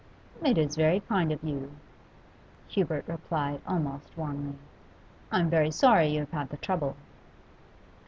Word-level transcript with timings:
'It 0.43 0.57
is 0.57 0.75
very 0.75 0.99
kind 1.01 1.31
of 1.31 1.43
you,' 1.43 1.73
Hubert 2.69 3.07
replied 3.07 3.61
almost 3.67 4.17
warmly. 4.17 4.55
'I'm 5.31 5.51
very 5.51 5.69
sorry 5.69 6.07
you 6.07 6.21
have 6.21 6.31
had 6.31 6.49
the 6.49 6.57
trouble. 6.57 6.97